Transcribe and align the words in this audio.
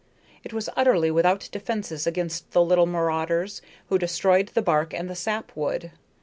It 0.43 0.51
was 0.51 0.67
utterly 0.75 1.11
without 1.11 1.47
defenses 1.51 2.07
against 2.07 2.53
the 2.53 2.63
little 2.63 2.87
marauders 2.87 3.61
who 3.89 3.99
destroyed 3.99 4.47
the 4.55 4.61
bark 4.63 4.95
and 4.95 5.07
the 5.07 5.13
sap 5.13 5.51
wood. 5.55 5.91